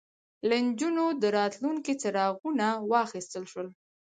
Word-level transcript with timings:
له 0.49 0.55
نجونو 0.65 1.05
د 1.21 1.23
راتلونکي 1.37 1.93
څراغونه 2.01 2.67
واخیستل 2.91 3.43
شول 3.51 3.67